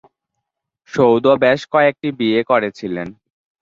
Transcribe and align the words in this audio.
সৌদ 0.89 1.25
বেশ 1.43 1.61
কয়েকটি 1.73 2.07
বিয়ে 2.19 2.41
করেছিলেন। 2.43 3.07